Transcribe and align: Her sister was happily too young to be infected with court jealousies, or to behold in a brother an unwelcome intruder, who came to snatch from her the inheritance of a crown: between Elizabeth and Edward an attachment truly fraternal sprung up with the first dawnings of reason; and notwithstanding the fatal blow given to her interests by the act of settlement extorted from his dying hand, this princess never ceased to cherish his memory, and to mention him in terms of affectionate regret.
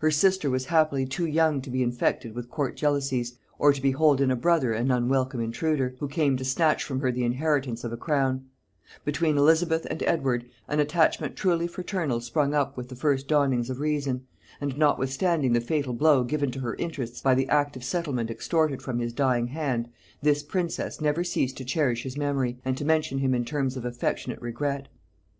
Her 0.00 0.10
sister 0.10 0.50
was 0.50 0.64
happily 0.64 1.06
too 1.06 1.26
young 1.26 1.60
to 1.62 1.70
be 1.70 1.80
infected 1.84 2.34
with 2.34 2.50
court 2.50 2.76
jealousies, 2.76 3.36
or 3.56 3.72
to 3.72 3.80
behold 3.80 4.20
in 4.20 4.28
a 4.28 4.34
brother 4.34 4.72
an 4.72 4.90
unwelcome 4.90 5.40
intruder, 5.40 5.94
who 6.00 6.08
came 6.08 6.36
to 6.38 6.44
snatch 6.44 6.82
from 6.82 6.98
her 6.98 7.12
the 7.12 7.22
inheritance 7.22 7.84
of 7.84 7.92
a 7.92 7.96
crown: 7.96 8.46
between 9.04 9.36
Elizabeth 9.38 9.86
and 9.88 10.02
Edward 10.02 10.44
an 10.66 10.80
attachment 10.80 11.36
truly 11.36 11.68
fraternal 11.68 12.20
sprung 12.20 12.52
up 12.52 12.76
with 12.76 12.88
the 12.88 12.96
first 12.96 13.28
dawnings 13.28 13.70
of 13.70 13.78
reason; 13.78 14.22
and 14.60 14.76
notwithstanding 14.76 15.52
the 15.52 15.60
fatal 15.60 15.92
blow 15.92 16.24
given 16.24 16.50
to 16.50 16.58
her 16.58 16.74
interests 16.74 17.20
by 17.20 17.36
the 17.36 17.48
act 17.48 17.76
of 17.76 17.84
settlement 17.84 18.28
extorted 18.28 18.82
from 18.82 18.98
his 18.98 19.12
dying 19.12 19.46
hand, 19.46 19.88
this 20.20 20.42
princess 20.42 21.00
never 21.00 21.22
ceased 21.22 21.56
to 21.56 21.64
cherish 21.64 22.02
his 22.02 22.16
memory, 22.16 22.58
and 22.64 22.76
to 22.76 22.84
mention 22.84 23.18
him 23.18 23.32
in 23.32 23.44
terms 23.44 23.76
of 23.76 23.84
affectionate 23.84 24.42
regret. 24.42 24.88